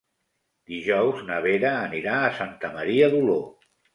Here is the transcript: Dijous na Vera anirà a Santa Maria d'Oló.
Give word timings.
Dijous 0.71 1.19
na 1.27 1.37
Vera 1.43 1.75
anirà 1.83 2.17
a 2.21 2.33
Santa 2.39 2.73
Maria 2.79 3.13
d'Oló. 3.15 3.39